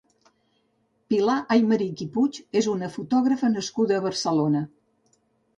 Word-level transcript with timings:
Pilar 1.13 1.35
Aymerich 1.57 2.01
i 2.05 2.09
Puig 2.15 2.39
és 2.63 2.71
una 2.73 2.89
fotògrafa 2.97 3.53
nascuda 3.59 4.01
a 4.01 4.07
Barcelona. 4.11 4.65